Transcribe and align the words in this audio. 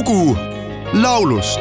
lugu 0.00 0.36
laulust 0.92 1.60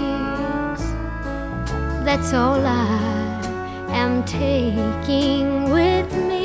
That's 2.05 2.33
all 2.33 2.65
I 2.65 3.41
am 3.89 4.23
taking 4.25 5.71
with 5.71 6.13
me. 6.29 6.43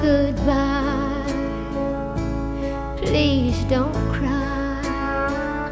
Goodbye. 0.00 1.34
Please 2.96 3.58
don't 3.64 3.94
cry. 4.12 5.70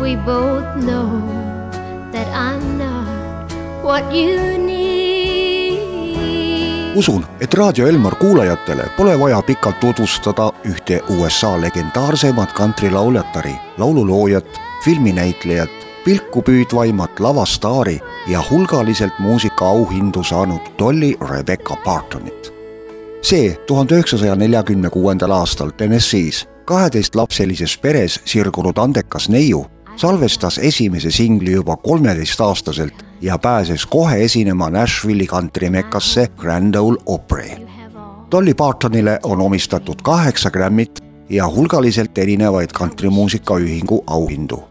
We 0.00 0.16
both 0.16 0.76
know 0.76 1.20
that 2.12 2.28
I'm 2.28 2.78
not 2.78 3.52
what 3.84 4.12
you 4.12 4.58
need. 4.58 4.89
Usun, 6.94 7.26
et 7.40 7.54
Raadio 7.54 7.86
Elmar 7.86 8.14
kuulajatele 8.14 8.84
pole 8.96 9.20
vaja 9.20 9.42
pikalt 9.42 9.80
tutvustada 9.80 10.52
ühte 10.64 11.00
USA 11.08 11.60
legendaarseimat 11.60 12.52
kantrilauljatari, 12.52 13.54
laululoojat, 13.78 14.60
filminäitlejat, 14.84 15.70
pilku 16.04 16.42
püüdvaimat 16.42 17.20
lavastaari 17.20 18.00
ja 18.26 18.42
hulgaliselt 18.50 19.18
muusikaauhindu 19.18 20.22
saanud 20.22 20.60
Dolly 20.78 21.14
Rebecca 21.30 21.76
Partonit. 21.84 22.52
see 23.22 23.56
tuhande 23.66 23.94
üheksasaja 23.94 24.36
neljakümne 24.36 24.90
kuuendal 24.90 25.30
aastal 25.30 25.70
Tennessee's 25.70 26.48
kaheteistlapselises 26.64 27.78
peres 27.78 28.20
sirgunud 28.24 28.78
andekas 28.78 29.28
neiu 29.28 29.66
salvestas 29.96 30.58
esimese 30.58 31.10
singli 31.10 31.52
juba 31.52 31.76
kolmeteistaastaselt 31.76 33.09
ja 33.20 33.38
pääses 33.38 33.86
kohe 33.86 34.24
esinema 34.24 34.70
Nashville'i 34.70 35.26
kantrimekkasse 35.26 36.26
Grand 36.26 36.74
Ole 36.74 36.98
Opry. 37.06 37.50
Dolly 38.30 38.54
Partonile 38.54 39.20
on 39.22 39.40
omistatud 39.40 39.94
kaheksa 40.02 40.50
Grammy't 40.50 41.04
ja 41.28 41.48
hulgaliselt 41.48 42.18
erinevaid 42.18 42.70
kantrimuusikaühingu 42.74 44.04
auhindu. 44.06 44.62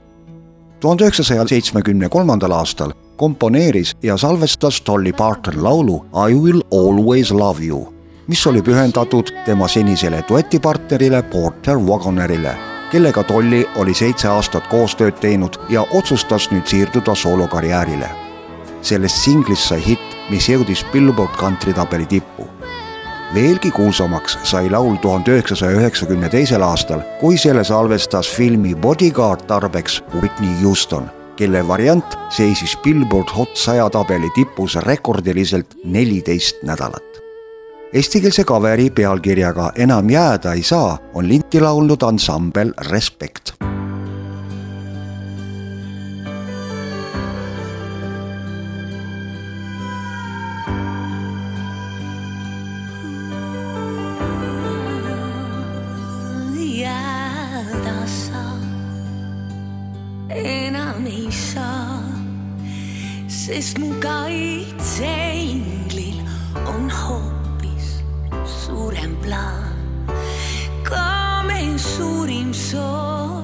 tuhande 0.79 1.03
üheksasaja 1.03 1.47
seitsmekümne 1.47 2.09
kolmandal 2.09 2.51
aastal 2.51 2.91
komponeeris 3.17 3.97
ja 4.03 4.17
salvestas 4.17 4.81
Dolly 4.87 5.13
Parton 5.13 5.63
laulu 5.63 6.05
I 6.29 6.35
will 6.35 6.61
always 6.71 7.31
love 7.31 7.65
you, 7.65 7.93
mis 8.27 8.47
oli 8.47 8.61
pühendatud 8.61 9.27
tema 9.45 9.67
senisele 9.67 10.23
duetipartnerile 10.29 11.21
Porter 11.23 11.77
Wagonerile, 11.77 12.55
kellega 12.91 13.23
Dolly 13.29 13.65
oli 13.75 13.93
seitse 13.93 14.27
aastat 14.27 14.67
koostööd 14.67 15.19
teinud 15.19 15.59
ja 15.69 15.85
otsustas 15.93 16.51
nüüd 16.51 16.65
siirduda 16.65 17.15
soolokarjäärile. 17.15 18.28
Sellest 18.81 19.23
singlist 19.23 19.69
sai 19.71 19.81
hitt, 19.85 20.15
mis 20.29 20.49
jõudis 20.49 20.85
Billboard 20.93 21.35
kantritabeli 21.39 22.05
tippu 22.09 22.47
veelgi 23.33 23.71
kuulsamaks 23.71 24.37
sai 24.43 24.69
laul 24.71 24.97
tuhande 25.01 25.35
üheksasaja 25.35 25.77
üheksakümne 25.77 26.29
teisel 26.29 26.63
aastal, 26.65 27.03
kui 27.19 27.37
selle 27.37 27.63
salvestas 27.63 28.29
filmi 28.33 28.75
Bodyguard 28.75 29.45
tarbeks 29.47 30.01
Whitney 30.15 30.55
Houston, 30.63 31.09
kelle 31.37 31.61
variant 31.67 32.17
seisis 32.33 32.77
Billboard 32.83 33.29
Hot 33.37 33.55
saja 33.57 33.89
tabeli 33.89 34.31
tipus 34.35 34.75
rekordiliselt 34.87 35.77
neliteist 35.85 36.63
nädalat. 36.63 37.05
Eestikeelse 37.93 38.43
kaveri 38.45 38.89
pealkirjaga 38.89 39.71
Enam 39.75 40.09
jääda 40.09 40.53
ei 40.53 40.63
saa 40.63 40.97
on 41.13 41.29
linti 41.29 41.61
laulnud 41.61 42.05
ansambel 42.05 42.73
Respect 42.91 43.68
enam 60.29 61.05
ei 61.05 61.31
saa, 61.31 62.03
sest 63.27 63.77
mu 63.81 63.93
kaitseinglil 63.99 66.21
on 66.69 66.89
hoopis 66.89 68.03
suurem 68.45 69.15
plaan. 69.23 69.73
ka 70.83 71.43
meie 71.47 71.77
suurim 71.77 72.53
soov 72.53 73.43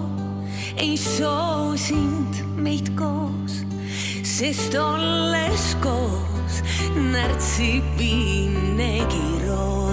ei 0.78 0.97
soo 0.97 1.78
sind 1.78 2.44
meid 2.57 2.90
koos, 2.97 3.66
sest 4.22 4.75
olles 4.78 5.75
koos 5.81 6.62
närtsib 7.13 7.84
viimnegi 7.97 9.47
roos 9.47 9.84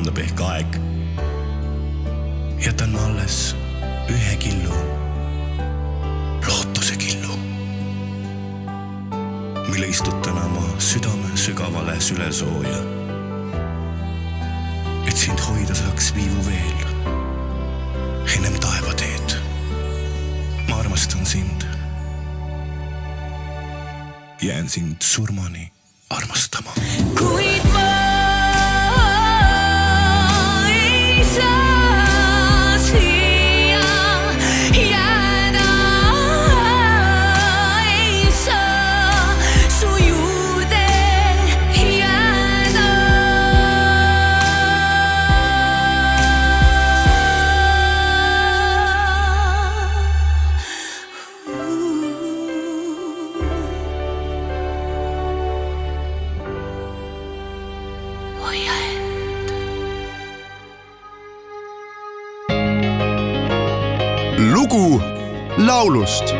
parandab 0.00 0.18
ehk 0.22 0.40
aeg, 0.40 0.76
jätan 2.64 2.94
ma 2.94 3.02
alles 3.04 3.50
ühe 4.08 4.36
killu, 4.40 4.78
lootuse 6.46 6.96
killu, 6.96 7.36
mille 9.68 9.90
istutan 9.92 10.40
oma 10.40 10.64
südame 10.80 11.36
sügavale 11.36 11.98
sülesooja. 12.00 12.80
et 15.04 15.16
sind 15.16 15.40
hoida 15.40 15.74
saaks 15.74 16.14
viivu 16.16 16.46
veel 16.48 16.80
ennem 18.38 18.56
taevateed. 18.60 19.36
ma 20.68 20.80
armastan 20.80 21.26
sind. 21.26 21.66
jään 24.40 24.68
sind 24.68 25.02
surmani 25.02 25.72
armastama. 26.08 26.72
kuid 27.18 27.59
lugu 64.40 65.02
laulust 65.58 66.34